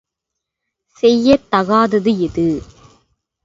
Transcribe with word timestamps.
செய்யத் 1.03 1.47
தகாதது 1.51 2.11
எது? 2.19 2.49